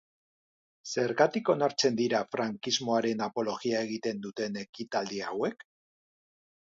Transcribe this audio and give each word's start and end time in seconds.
Zergatik 0.93 1.51
onartzen 1.53 1.99
dira 1.99 2.21
frankismoaren 2.35 3.21
apologia 3.29 3.85
egiten 3.89 4.25
duten 4.25 4.59
ekitaldi 4.67 5.23
hauek? 5.29 5.63